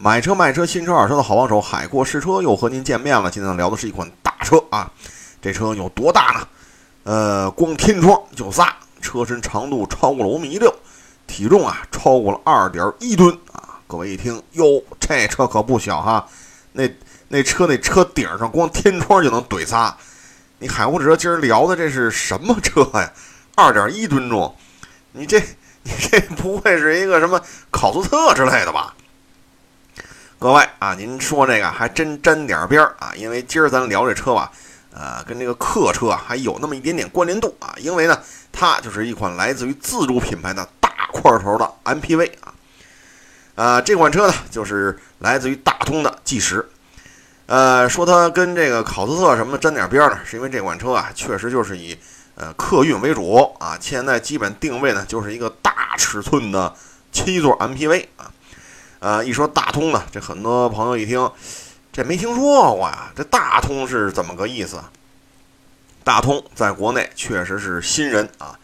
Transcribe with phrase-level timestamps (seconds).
[0.00, 3.28] 买车卖车新车二手车的好帮手，海阔试车又和您见面了。
[3.28, 4.88] 今天聊的是一款大车啊，
[5.42, 6.48] 这车有多大呢？
[7.02, 10.72] 呃，光天窗就仨，车身长度超过了五米六，
[11.26, 13.80] 体重啊超过了二点一吨啊。
[13.88, 16.24] 各位一听，哟，这车可不小哈，
[16.70, 16.88] 那
[17.26, 19.96] 那车那车顶上光天窗就能怼仨。
[20.60, 23.12] 你海阔试车今儿聊的这是什么车呀？
[23.56, 24.54] 二点一吨重，
[25.10, 25.40] 你这
[25.82, 27.40] 你这不会是一个什么
[27.72, 28.94] 考斯特之类的吧？
[30.40, 34.52] 各位啊，您说这个还真沾点边儿啊，因为今儿咱聊这车吧，
[34.92, 38.16] 呃，跟这个客车还有那么一点点关联度啊，因为呢，
[38.52, 42.54] 它就是一款来自于自主品牌的大块头的 MPV 啊，
[43.56, 46.68] 呃，这款车呢就是来自于大通的 G 十，
[47.46, 51.98] 呃，说它跟这个考斯特什么的沾点边儿呢，是因为这款车啊，确实就是以
[52.36, 56.72] 呃客运为主啊，现在基本定位呢就是一个大尺寸的
[57.10, 58.30] 七座 MPV 啊。
[59.00, 61.30] 呃，一说大通呢，这很多朋友一听，
[61.92, 63.12] 这没听说过呀。
[63.14, 64.82] 这大通是怎么个意思？
[66.02, 68.58] 大通在国内确实是新人啊，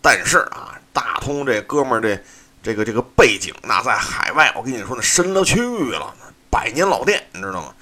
[0.00, 2.18] 但是啊，大通这哥们儿这
[2.62, 6.14] 这个这个背景，那在海外，我跟你说那深了去了，
[6.48, 7.74] 百年老店，你知道吗？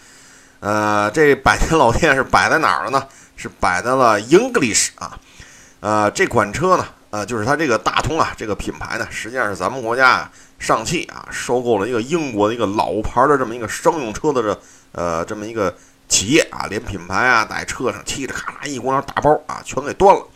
[0.61, 3.06] 呃，这百年老店是摆在哪儿了呢？
[3.36, 5.17] 是摆在了 English 啊。
[5.79, 10.29] 呃，这款车呢，呃，就是它这个大通啊，这个品牌呢，实际上是咱们国家。
[10.65, 14.61] 上汽啊，收购了一个英国的一个老牌的这么一个商用车的这
[14.93, 15.77] 呃这么一个
[16.09, 20.27] 企业啊，连品牌啊在车上嘁哩咔啦一股脑打包啊，全给端了。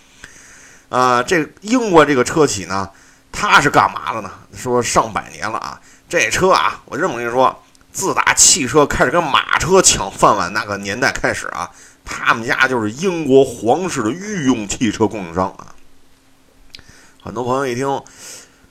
[0.90, 2.90] 啊，这英国这个车企呢，
[3.32, 4.30] 它是干嘛的呢？
[4.54, 11.70] 说上百年了啊，这车啊，我这么跟你说，自打汽车开始跟马车抢饭碗那个年代开始啊，
[12.04, 15.72] 他们家就是英国皇室的御用汽车供应商啊。
[17.22, 18.02] 很多朋友一听。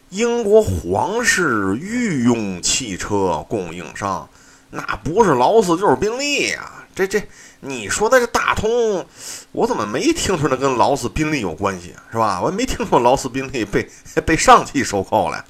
[0.10, 4.28] 英国皇室御用汽车供应商，
[4.70, 6.72] 那不是劳斯就是宾利呀。
[6.96, 7.22] 这这，
[7.60, 9.06] 你说的这大通，
[9.52, 11.94] 我怎么没听出来跟劳斯宾利有关系？
[12.10, 12.40] 是吧？
[12.42, 13.88] 我也没听说劳斯宾利被
[14.26, 15.44] 被上汽收购了。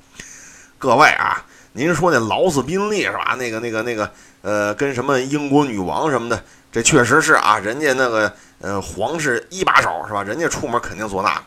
[0.80, 3.36] 各位啊，您说那劳斯宾利是吧？
[3.38, 10.24] 那个那个那个，呃，跟什么英国女王什么的，这确实是啊，人家那个呃皇室一把手是吧？
[10.24, 11.42] 人家出门肯定坐那个。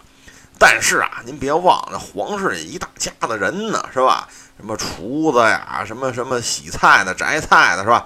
[0.62, 4.28] 但是啊，您别忘了，皇室一大家子人呢，是吧？
[4.58, 8.04] 什么厨子呀，什么什么洗菜的、摘菜的，是吧？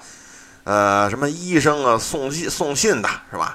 [0.62, 3.54] 呃，什么医生啊，送信送信的，是吧？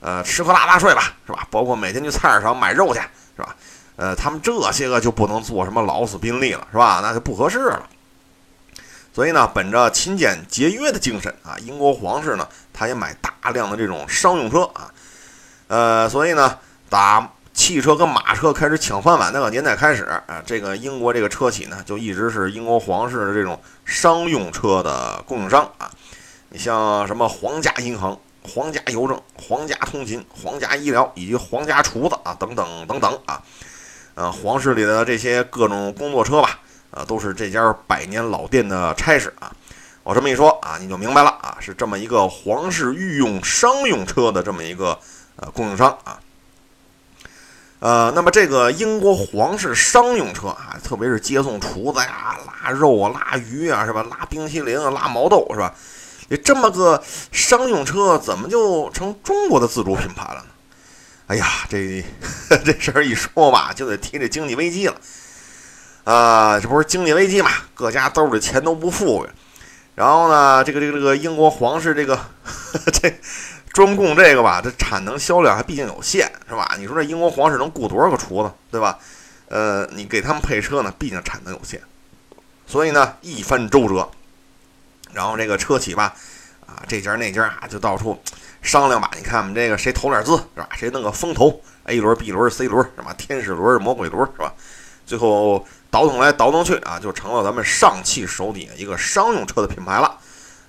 [0.00, 1.46] 呃，吃喝拉撒睡吧，是吧？
[1.50, 3.00] 包括每天去菜市场买肉去，
[3.36, 3.54] 是吧？
[3.96, 7.00] 呃，他们这些个就不能做什么劳斯宾利了，是吧？
[7.02, 7.86] 那就不合适了。
[9.12, 14.90] 所以呢，本着勤俭节约的精神啊，英国皇室呢，他也买大量的这种商用车啊。
[15.66, 16.58] 呃，所以呢，
[16.88, 17.30] 打。
[17.58, 25.90] 汽车跟马车开始抢饭碗那个年代开始啊，这个英国这个车企呢，就一直是英国皇室的这种商用车的供应商啊。
[26.50, 33.42] 你像什么皇家银行、皇家邮政、皇家通勤、皇家医疗以及皇家厨子啊，等等等等啊，
[34.14, 36.60] 呃，皇室里的这些各种工作车吧，
[36.92, 39.52] 啊，都是这家百年老店的差事啊。
[40.04, 44.96] 我这么一说啊，你就明白了啊，是这么一个皇室御用商用车的这么一个
[45.34, 46.20] 呃供应商啊。
[47.80, 54.04] 呃，那么这个英国皇室商用车啊，特别是接送厨子呀、拉肉啊、拉鱼啊，是吧？
[54.10, 55.72] 拉冰淇淋啊、拉毛豆，是吧？
[56.28, 57.00] 你这么个
[57.30, 60.46] 商用车，怎么就成中国的自主品牌了呢？
[61.28, 62.04] 哎呀，这
[62.64, 64.96] 这事儿一说吧，就得提这经济危机了。
[66.02, 67.50] 啊，这不是经济危机嘛？
[67.74, 69.28] 各家兜里钱都不富裕，
[69.94, 72.18] 然后呢，这个这个这个英国皇室这个
[72.92, 73.14] 这。
[73.72, 76.74] 专供这个吧，这产能销量还毕竟有限，是吧？
[76.78, 78.98] 你说这英国皇室能雇多少个厨子，对吧？
[79.48, 81.80] 呃，你给他们配车呢，毕竟产能有限，
[82.66, 84.10] 所以呢，一番周折，
[85.12, 86.14] 然后这个车企吧，
[86.66, 88.20] 啊，这家那家啊，就到处
[88.60, 89.10] 商量吧。
[89.16, 90.68] 你看我们这个谁投点资，是吧？
[90.76, 93.14] 谁弄个风投，A 轮、B 轮、C 轮，是吧？
[93.16, 94.52] 天使轮、魔鬼轮，是吧？
[95.06, 100.18] 最后倒腾来倒腾去啊，就成了咱们上汽手底下一个商用车的品牌了。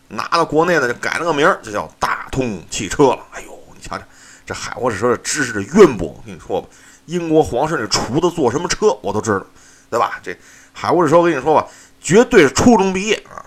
[0.09, 3.19] 拿到国内呢，就改了个名儿，就叫大通汽车了。
[3.31, 4.03] 哎呦，你瞧瞧，
[4.45, 6.67] 这海沃士车的知识的渊博，我跟你说吧，
[7.05, 9.45] 英国皇室那厨子坐什么车我都知道，
[9.89, 10.19] 对吧？
[10.23, 10.35] 这
[10.73, 11.67] 海沃士车，我跟你说吧，
[12.01, 13.45] 绝对是初中毕业啊！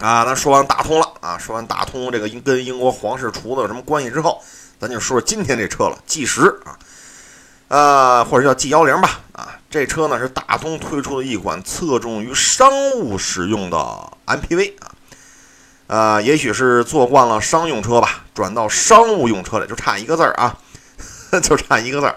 [0.00, 4.42] 啊，咱说完大通了啊，说完大通这个跟英国皇室厨子有什么关系之后，
[4.80, 6.78] 咱就说说今天这车了，G 十啊，
[7.68, 13.76] 呃，或者叫 G 幺零吧啊，这车呢是大通推出的一款侧重于商务使用的
[14.26, 14.90] MPV 啊。
[15.88, 20.56] 呃，也许是坐惯了商用车吧，转到商务用车里就差一个字儿啊，
[21.42, 22.14] 就差一个字儿。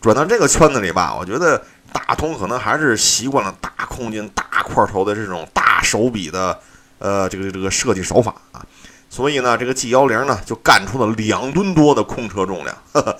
[0.00, 1.60] 转到这个圈子里吧，我觉得
[1.92, 6.58] 大通可能还是习惯了大空间、大块头的这种大手笔的，
[6.98, 8.64] 呃，这个这个设计手法啊，
[9.10, 12.76] 所以呢，这个 G 幺零呢就干出了两吨多的空车重量。
[12.92, 13.18] 呵 呵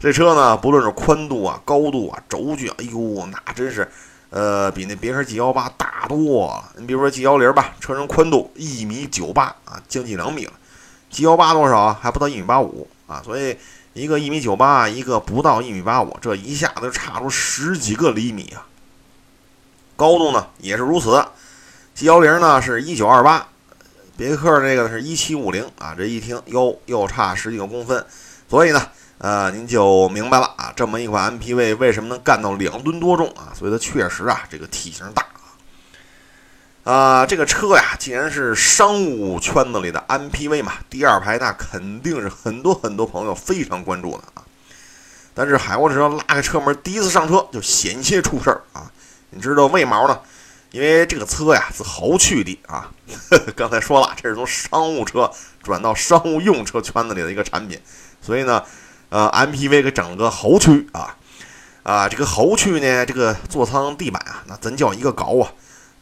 [0.00, 3.90] 这车呢，不论是宽度啊、高度啊、轴距啊，哎呦，那真是，
[4.34, 6.72] 呃，比那别克 G 幺八大多了。
[6.76, 10.52] 你比如说 G 幺零吧，车身宽度一米九八啊，将近两米了。
[11.08, 12.00] G 幺八多少啊？
[12.02, 13.56] 还不到一米八五啊，所以
[13.92, 18.66] 一个一米九八，一个不到一米八五，这一下子差出十几个厘米啊。
[19.94, 21.24] 高度呢也是如此
[21.94, 23.46] ，G 幺零呢是一九二八，
[24.16, 28.04] 别克这个是一七五零啊，这一听哟又差十几个公分，
[28.50, 28.84] 所以呢。
[29.18, 33.54] 呃，您就明白了啊，这么一款 MPV 为什么能干到两吨多重啊？
[33.56, 36.92] 所以它确实啊，这个体型大啊。
[36.92, 44.42] 啊，这个车呀，既然是商务圈子里的 MPV 嘛，第二排那肯定是很多很多朋友非常关注的啊。
[45.32, 48.90] 但是海沃车拉开车门，第一次上车就险些出事儿啊！
[49.30, 50.20] 你知道为毛呢？
[50.72, 52.90] 因为这个车呀是豪趣的啊。
[53.56, 55.30] 刚才说了，这是从商务车
[55.62, 57.80] 转到商务用车圈子里的一个产品，
[58.20, 58.62] 所以呢。
[59.14, 61.14] 呃，MPV 给整个猴区啊，
[61.84, 65.52] 啊，这个猴区呢，这个座舱地板啊，那真叫一个高啊。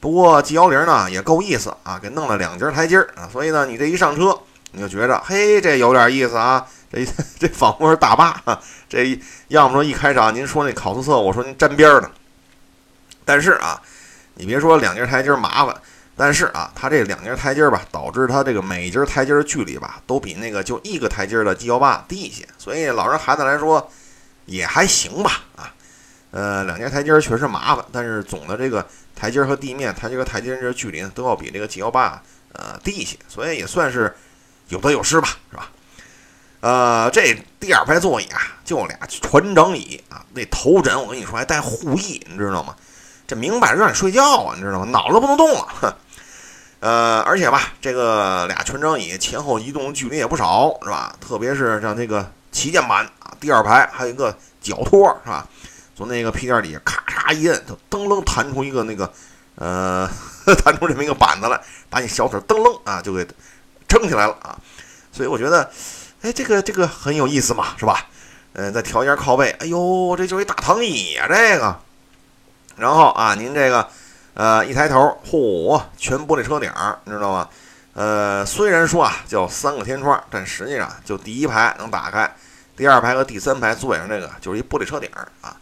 [0.01, 7.07] 不过 G 幺零呢也够意思啊，给弄了两节台阶儿啊，所以呢，你这一上车，你就觉着，嘿，这有点意思啊，这
[7.39, 8.59] 这仿佛是大巴啊。
[8.89, 12.11] 这要么说一开场您说那考斯特，我说您沾边儿呢，
[13.27, 13.79] 但是啊，
[14.37, 15.77] 你别说两节台阶儿麻烦。
[16.25, 23.91] 但是啊，它这两节台阶吧，导致它这个每节台阶的距离吧，都比那个就一个台阶的 G 幺八低一些，所以老人孩子来说
[24.47, 25.75] 也还行吧啊。
[26.31, 28.87] 呃，两节台阶确实麻烦，但是总的这个
[29.17, 32.23] 台阶和地面台阶和台阶这距离呢，都要比这个 G 幺八
[32.53, 34.15] 呃低一些，所以也算是
[34.69, 35.71] 有得有失吧，是吧？
[36.61, 42.77] 呃，这第二排座椅啊，就俩船长椅啊，那头枕我跟你说还带护翼，你知道吗？
[43.27, 44.85] 这明摆着让你睡觉啊，你知道吗？
[44.93, 45.93] 脑子不能动了，哼。
[46.83, 51.15] 呃，而且吧，这个俩全长椅前后移动的距离也不少，是吧？
[51.21, 55.47] 特别是像这个旗舰版啊，第二排还有一个脚托，是吧？
[55.95, 59.09] 从那个屁垫底下咔嚓一摁，就噔楞弹出一个那个，
[59.55, 60.11] 呃，
[60.65, 63.25] 弹出这么一个板子来，把你小腿噔楞啊就给
[63.89, 64.59] 撑起来了啊。
[65.13, 65.71] 所以我觉得，
[66.23, 68.09] 哎，这个这个很有意思嘛，是吧？
[68.55, 71.79] 嗯，再调一下靠背，哎呦，这就是一大躺椅呀，这个。
[72.75, 73.89] 然后啊，您这个。
[74.35, 77.49] 呃，一抬头，嚯，全玻璃车顶儿，你知道吗？
[77.95, 82.35] 呃，虽然说啊叫三个天窗，但实际上就第一排能打开，
[82.75, 85.57] 第二排和第三排座椅上这个就是一玻璃车顶儿啊。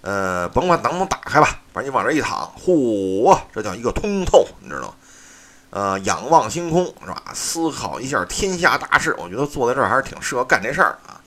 [0.00, 4.94] 呃，甭管能不能打开吧，反正你往这一躺，嚯，这叫一个通透，你知道吗？
[5.70, 7.22] 呃，仰望星空是吧？
[7.34, 11.20] 思考一下天下大事，我觉得坐在这儿还是挺适合干这事儿啊。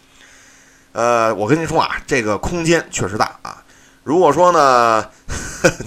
[0.93, 3.63] 呃，我跟您说啊，这个空间确实大啊。
[4.03, 5.05] 如果说呢，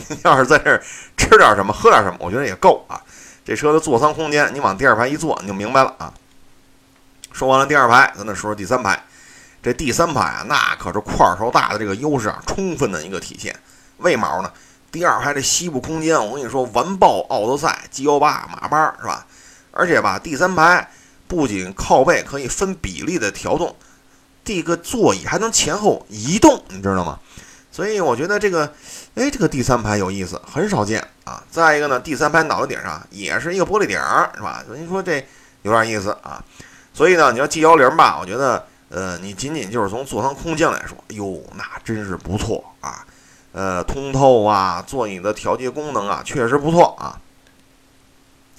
[0.09, 0.83] 您 要是在这儿
[1.17, 3.01] 吃点什么、喝点什么，我觉得也够啊。
[3.45, 6.13] 这车的座舱空间，你往第二排一坐，你就明白了啊。
[7.33, 9.03] 说完了第二排，咱再说说第三排。
[9.63, 13.55] 这第三排啊，那可是块头大的这个优势啊，充分的一个体现。
[13.99, 14.53] 为毛呢？
[14.93, 19.27] 第二排这膝部空间，我跟你说，完爆奥德赛、G 幺八、马八是吧？
[19.73, 20.89] 而且吧，第三排
[21.27, 23.75] 不仅靠背可以分比例的调动，
[24.45, 27.19] 这个座椅还能前后移动，你知道吗？
[27.75, 28.73] 所以我觉得这个，
[29.17, 31.43] 哎，这个第三排有意思，很少见啊。
[31.51, 34.63] 再一个呢，第三排脑袋顶上也是一个玻璃顶儿，是吧？
[34.65, 35.21] 所以说这
[35.63, 36.41] 有点意思啊。
[36.93, 43.05] 所以呢，你要 G 幺零吧，我觉得，呃，你仅仅就是从座舱空间来说，哟，那真是不错啊。
[43.51, 47.19] 呃，通透啊，座椅的调节功能啊，确实不错啊。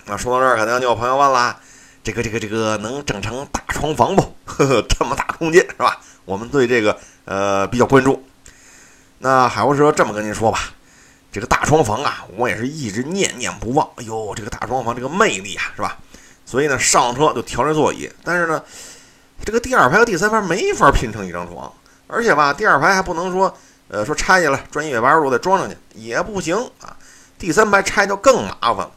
[0.08, 1.58] 那说到这儿，肯定就有朋友问了，
[2.04, 4.22] 这个这个这个能整成大床房不？
[4.44, 6.02] 呵呵，这么大空间是吧？
[6.26, 8.22] 我们对这个呃比较关注。
[9.26, 10.60] 那海沃车这么跟您说吧，
[11.32, 13.90] 这个大床房啊，我也是一直念念不忘。
[13.96, 15.98] 哎呦，这个大床房这个魅力啊，是吧？
[16.46, 18.08] 所以呢，上车就调这座椅。
[18.24, 18.62] 但是呢，
[19.44, 21.74] 这个第二排和第三排没法拼成一张床，
[22.06, 23.52] 而且吧，第二排还不能说，
[23.88, 26.96] 呃，说拆下来转一百八十度再装上去也不行啊。
[27.40, 28.92] 第三排拆就更麻烦了。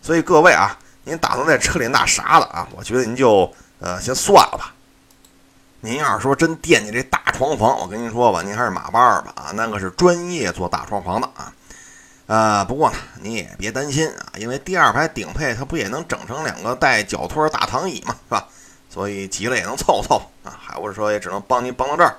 [0.00, 2.68] 所以各位啊，您打算在车里那啥了啊？
[2.76, 4.72] 我觉得您就呃先算了吧。
[5.84, 11.52] 您要是说真惦记这大床房，我跟您说吧，您还是马八二吧啊，那个是专业做大床房的啊。
[12.26, 18.46] 呃，不过呢，你也别担心啊，因为第二排顶配它不也能整成两个带脚托大躺椅嘛，是吧？
[18.88, 20.54] 所以急了也能凑凑啊。
[20.56, 22.16] 海沃车也只能帮您帮到这儿。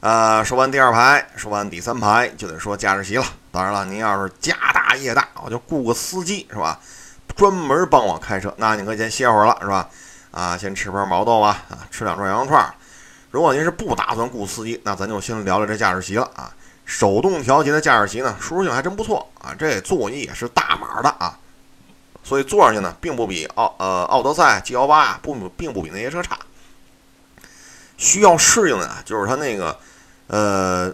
[0.00, 3.24] 呃，说完第二排，说完第三排，就得说驾驶席了。
[3.52, 6.80] 当然了，您要是家大业大，我就雇个司机是吧？
[7.36, 9.88] 专门帮我开车，那你可先歇会儿了是吧？
[10.30, 12.74] 啊，先吃盘毛豆啊，啊，吃两串羊肉串。
[13.30, 16.52] 如果您是不打算雇司机，那咱就先聊聊这驾驶席了啊。
[16.84, 19.54] 手动调节的驾驶席呢，舒适性还真不错啊。
[19.56, 21.38] 这座椅也是大码的啊，
[22.24, 26.36] 所以坐上去呢，并不比奥呃奥德赛 G 幺八啊不并不比那些车差。
[27.96, 29.78] 需要适应的啊，就是它那个
[30.26, 30.92] 呃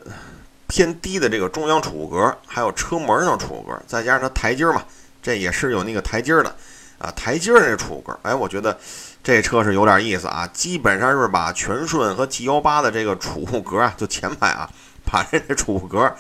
[0.67, 4.85] 偏低的这个中央储物格，还有车门上储物格，再加上它台阶嘛，
[5.23, 6.55] 这也是有那个台阶的
[6.99, 8.77] 啊，台阶儿这储物格，哎，我觉得
[9.23, 14.69] 这车是有点意思啊，基本上是把全顺和 G 幺八的这个储物格啊，就前排啊。
[15.09, 16.13] 把这个储物格，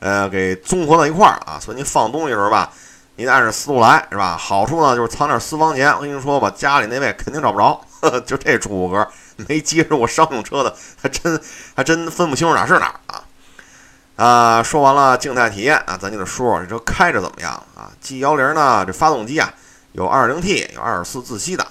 [0.00, 2.70] 呃，给综合到一块儿啊，所以您放东西的时候吧，
[3.16, 4.36] 您得按着思路来，是吧？
[4.36, 5.90] 好处呢就是藏点私房钱。
[5.94, 9.08] 我跟你说吧，家里那位肯定找不着， 呵呵就这储物格
[9.48, 11.40] 没接触过商用车的，还真
[11.74, 13.24] 还真分不清楚哪是哪啊。
[14.16, 19.50] 啊，说完了静态体验啊，咱就得说说这车开着怎么样啊？G 幺零呢，这发动机啊
[19.94, 21.66] 有 2.0T，有2.4自吸的，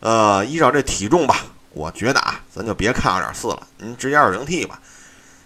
[0.00, 1.36] 呃，依照这体重吧，
[1.70, 4.80] 我觉得啊，咱就别看2.4了，您直接 2.0T 吧。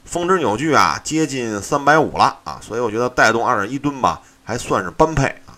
[0.07, 5.53] 峰值扭矩啊，接近三百五了啊，所以我觉得带动二点一吨吧，还算是般配啊。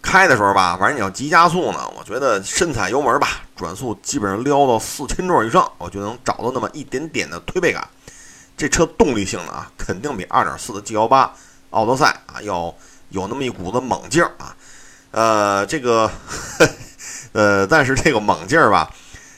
[0.00, 7.86] 开的时候吧，反正你要急加速呢，我觉得深踩油门吧，转速基本上撩到四千转以上，我就能找到那么一点点的推背感。
[8.56, 11.34] 这车动力性能啊，肯定比二点四的 G 幺八
[11.70, 12.74] 奥德赛啊要
[13.10, 14.56] 有那么一股子猛劲儿啊。
[15.10, 16.10] 呃，这个
[17.32, 18.90] 呃，但是这个猛劲儿吧，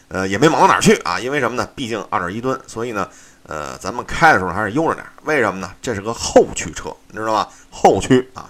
[0.09, 1.69] 呃，也没猛到哪儿去啊，因为什么呢？
[1.75, 3.09] 毕竟二点一吨，所以呢。
[3.45, 5.69] 呃，咱们开的时候还是悠着点，为什么呢？
[5.83, 7.49] 这是个后驱车，你知道吧？
[7.71, 8.49] 后驱啊，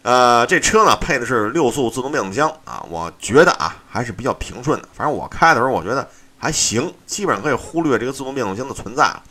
[0.00, 4.88] 呃，这车呢配的是六速自动变速箱啊，我觉得啊还是比较平顺的。
[4.94, 9.22] 反正我开的时候我觉得还行，基本上可以忽略这个自动变速箱的存在了。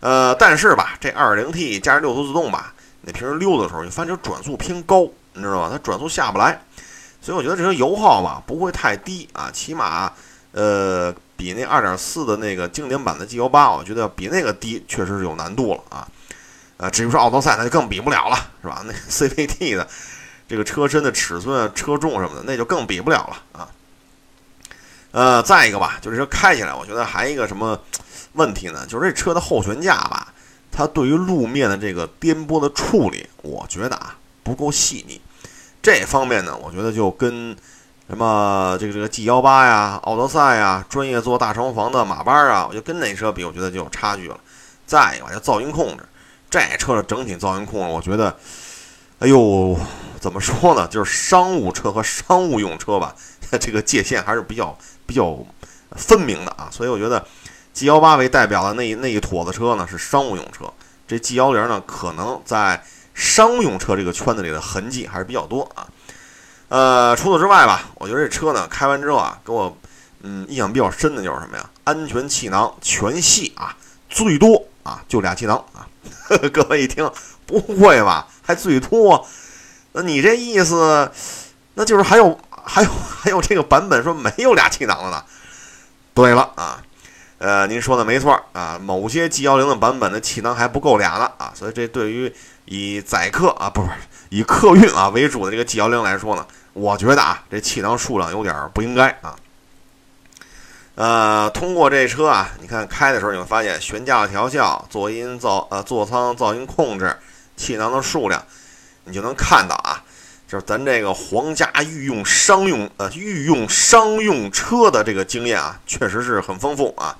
[0.00, 5.68] 呃，但是吧，这 2.0T 加上六速自动吧，你平时溜的时候，你发现转速偏高，你知道吧？
[5.70, 6.60] 它转速下不来，
[7.20, 10.12] 所以我觉得这车油耗吧不会太低啊，起码
[10.50, 11.14] 呃。
[11.38, 16.08] 比那二点四的那个经典版的 G L 八，我觉得比那个低，确实是有难度了啊。
[16.78, 18.82] 呃，至于说奥德赛，那就更比不了了，是吧？
[18.86, 19.86] 那 CVT 的
[20.48, 23.68] 这个车身的尺寸、车重什么的，那就更比不了了啊。
[25.10, 27.78] 呃，再一个吧，就是说开起来，我觉得还一个什么
[28.32, 28.86] 问题呢？
[28.86, 30.32] 就是这车的后悬架吧，
[30.72, 35.20] 它对于路面的这个颠簸的处理，我觉得啊不够细腻。
[35.86, 37.56] 这方面呢，我觉得就跟。
[38.08, 44.38] 什么这个这个 G 幺八呀，奥德赛呀，专业做大床房的马八啊，我就跟那车比，我觉得就有差距了。
[44.84, 46.04] 再一个，就噪音控制，
[46.48, 48.36] 这车的整体噪音控制，我觉得，
[49.18, 49.76] 哎呦，
[50.20, 50.86] 怎么说呢？
[50.86, 53.12] 就是商务车和商务用车吧，
[53.50, 55.36] 它这个界限还是比较比较
[55.96, 56.68] 分明的啊。
[56.70, 57.24] 所以我觉得
[57.72, 60.72] G 幺八为代表的那一那一坨子车呢是商务用车，
[61.08, 62.80] 这 G 幺零呢可能在
[63.16, 65.88] 商用车这个圈子里的痕迹还是比较多啊。
[66.68, 69.76] 呃，除此之外吧，我觉得这车呢开完之后啊，给我
[70.22, 71.70] 嗯印象比较深的就是什么呀？
[71.84, 73.74] 安全气囊全系啊，
[74.10, 75.88] 最多啊就俩气囊啊。
[76.52, 77.10] 各位一听，
[77.46, 78.26] 不会吧？
[78.42, 79.26] 还最多？
[79.92, 81.10] 那你这意思，
[81.74, 85.24] 那就是还有还有还有这个版本说没有俩气囊了呢？
[86.14, 86.82] 对了啊，
[87.38, 92.34] 呃，您说的没错啊，某些 G 幺零的版本的气囊还不够俩呢啊，所以这对于
[92.66, 93.88] 以载客啊，不是。
[94.28, 99.36] 以客运啊为主的这个 G 幺零来说呢，我觉得啊，这气囊数量有点不应该啊。
[100.96, 107.16] 呃，通过这车啊，你看开的时候你会发现悬架调校、座音噪呃座舱噪音控制、
[107.56, 108.44] 气囊的数量，
[109.04, 110.02] 你就能看到啊，
[110.48, 117.16] 就是咱这个皇家御用商用呃御用商用车的这个经验啊，确实是很丰富啊。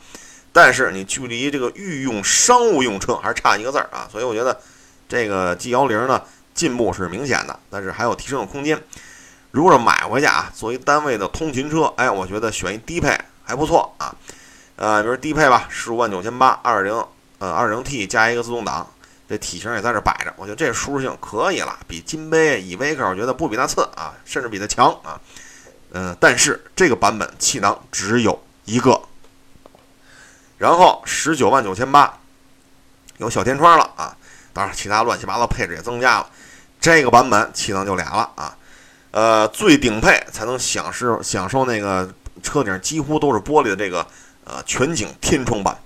[0.52, 4.58] 但是你距离这个御用商务用车还是差一个字儿啊，所以我觉得
[5.08, 6.22] 这个 G 幺零呢。
[6.56, 8.82] 进步是明显的，但是还有提升的空间。
[9.50, 14.16] 如果是买回去啊，作为单位的通勤车，哎，我觉得选一低配还不错啊。
[14.76, 16.94] 呃，比如低配吧，十五万九千八，二零
[17.40, 18.88] 呃二零 T 加一个自动挡，
[19.28, 25.20] 这体型也在这摆着，我觉得这舒适性可以了，比金杯、以威克，我觉得不比它次啊，甚至比它强啊。
[25.92, 28.98] 嗯，但是这个版本气囊只有一个，
[30.56, 32.18] 然后十九万九千八
[33.18, 34.16] 有小天窗了啊，
[34.56, 36.30] 当然其他乱七八糟配置也增加了。
[36.80, 38.56] 这个版本气囊就俩了啊，
[39.10, 42.10] 呃，最顶配才能享受享受那个
[42.42, 44.06] 车顶几乎都是玻璃的这个
[44.44, 45.76] 呃全景天窗版，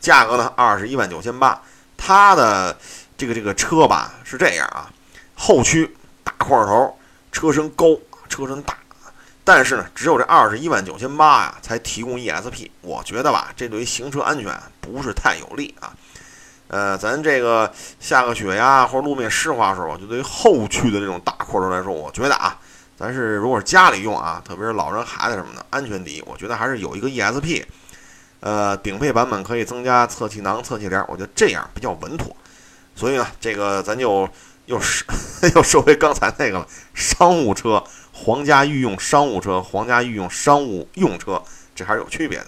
[0.00, 1.62] 价格呢二十一万九千八。
[1.96, 2.76] 它的
[3.16, 4.90] 这个这个车吧是这样啊，
[5.36, 6.98] 后驱大块头，
[7.30, 7.96] 车身高，
[8.28, 8.76] 车身大，
[9.44, 15.94] 但是呢只有这二十一万九千八呀才提供 ESP，我觉得吧这对于行车安全不是太有利啊。
[16.68, 22.58] 呃，咱这个下个雪呀，或者路面湿滑的时候，就对于后驱的这种大货车来说，我觉得啊，
[22.98, 27.62] 咱是如果是家里用啊，特别是老人孩子什么的，安全第一，我觉得还是有一个 ESP，
[28.40, 32.34] 呃，顶配版本可以增加侧气囊、侧气帘，我觉得这样比较稳妥。
[32.96, 34.28] 所以呢，这个咱就
[34.64, 35.04] 又是
[35.54, 41.40] 又说回刚才那个了，商务车，皇家御用商务车，皇家御用商务用车，
[41.74, 42.46] 这还是有区别的。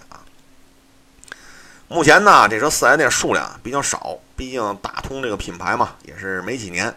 [1.91, 6.93] 目前呢，这车四 S 店数量比较少，毕竟大通这个品牌嘛，也是没几年。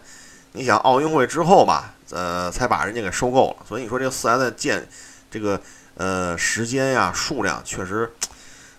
[0.51, 4.87] 你想奥运会之后吧，呃，才把人家给收购了，所以你说这个四 S 店建
[5.31, 5.59] 这个
[5.95, 8.13] 呃时间呀，数量确实，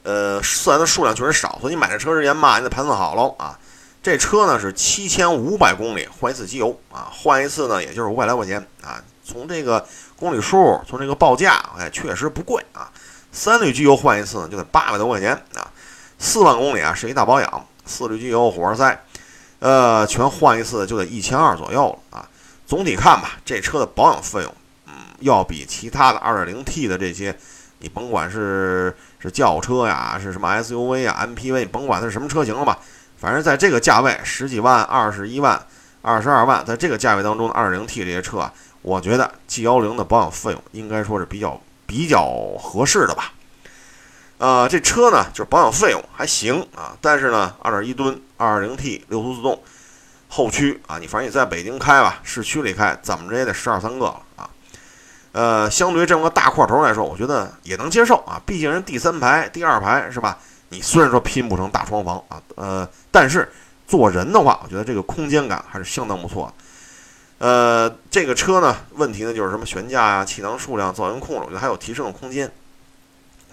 [0.05, 3.59] 呃，四 S 的数量确实少，所以你买这车之前嘛，你得盘算好喽啊。
[4.01, 9.03] 这车呢是七千五百公里换一次机油啊，换一次呢也就是五百来块钱啊。
[9.25, 12.89] 从这个公里数，从这个报价，哎，确实不贵啊。
[13.33, 15.67] 三滤机油换一次呢就得八百多块钱啊。
[16.19, 19.05] 四万公里啊是一大保养，四滤机油、火花塞。
[19.61, 22.29] 呃，全换一次就得一千二左右了啊。
[22.67, 24.55] 总体看吧，这车的保养费用，
[24.87, 27.35] 嗯，要比其他的 2.0T 的这些，
[27.79, 32.79] 你甭管是是轿车呀，是什么 SUV 啊、MPV，你甭管它是什么车型了吧，
[33.19, 35.63] 反正在这个价位，十几万、二十一万、
[36.01, 42.27] 二十二万，在这个价位当中的 2.0T 这些车啊，我觉得 G10 的保养费用应该说是比较比较
[42.59, 43.34] 合适的吧。
[44.39, 49.63] 呃，这车呢，就是保养费用还行啊，但是呢，二点一吨，二点零 T 六速自动，
[50.29, 54.51] 后驱啊，你反正你在北京开吧，市区里开，怎么着也得十二三个了啊。
[55.33, 60.39] 呃，相对于这么个大块头来说，我觉得也能接受啊，毕竟人第三排、第二排是吧？
[60.71, 63.51] 你虽然说拼不成大床房啊，呃，但是
[63.87, 67.47] 坐人的话，我觉得这个空间感还是相当不错的。
[67.47, 72.51] 呃，这个车呢，问题呢就是什么悬架呀、气囊数量、噪音控制，我觉得还有提升的空间。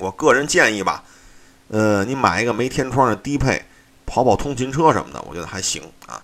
[0.01, 1.03] 我个人建议吧，
[1.67, 3.63] 呃，你买一个没天窗的低配，
[4.07, 6.19] 跑跑通勤车什么的，我觉得还行啊。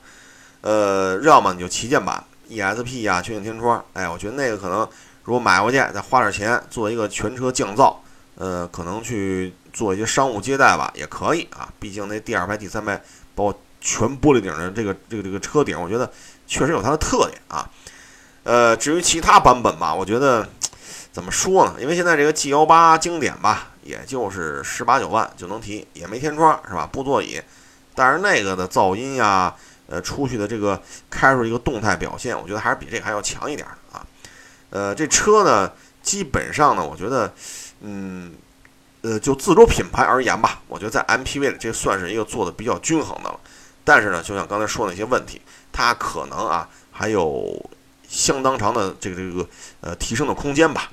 [0.61, 4.79] 呃，要么你就旗舰版 ESP 呀，全景天窗，哎，我觉得那个可能
[5.23, 7.95] 如果买回去再花点钱做一个全车降噪，
[8.35, 11.71] 呃，可能去做一些商务接待吧，也可以啊。
[11.79, 12.99] 毕竟那第二排、第三排，
[13.35, 16.11] 包括全玻璃顶的这个这个这个车顶，我觉得
[16.47, 17.69] 确实有它的特点啊。
[18.43, 20.49] 呃，至于其他版本吧，我觉得。
[21.17, 21.73] 怎么说呢？
[21.79, 26.87] 因为现在这个 G 幺八经典吧，也就是十八九万就能提，也没天窗是吧？
[26.91, 27.41] 布座椅，
[27.95, 29.55] 但是那个的噪音呀，
[29.87, 34.05] 呃，出去的这个开出一个动态表现，我觉得还是比这个还要强一点啊。
[34.69, 35.71] 呃，这车呢，
[36.03, 37.33] 基本上呢，我觉得，
[37.81, 38.35] 嗯，
[39.01, 43.39] 呃，就自主品牌而言吧，我觉得在 MPV 里这算是一个做的比较均衡的了。
[43.83, 45.41] 但是呢，就像刚才说那些问题，
[45.73, 47.67] 它可能啊还有
[48.07, 49.49] 相当长的这个这个
[49.81, 50.91] 呃提升的空间吧。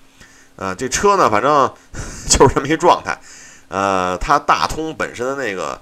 [0.57, 1.73] 呃，这车呢，反正
[2.29, 3.19] 就是这么一状态。
[3.69, 5.81] 呃，它大通本身的那个，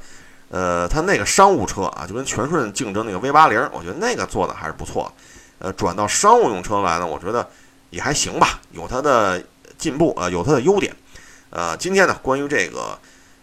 [0.48, 5.12] 呃，它那个商务车啊，就跟全顺竞争那个 V 八零，我觉得那个做的还是不错。
[5.58, 7.46] 呃，转到商务用车来呢，我觉得
[7.90, 9.42] 也还行吧，有它的
[9.76, 10.94] 进步啊，有它的优点。
[11.50, 12.98] 呃，今天呢，关于这个，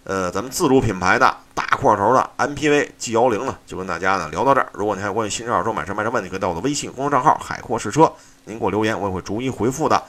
[0.05, 4.67] 呃，咱们自主品牌的大块头的 MPV G 幺零呢，就跟大家呢聊到这儿。
[4.73, 8.11] 如果你还有关于新车、二手车买车卖车问题，可以到我的微信公众账号“海阔试车”，
[8.45, 10.01] 您给我留言，我也会逐一回复的。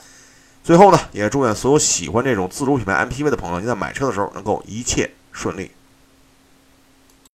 [0.70, 5.68] 最后呢，也祝愿所有喜欢这种自主品牌 MPV 的朋友，你在买车的时候能够一切顺利。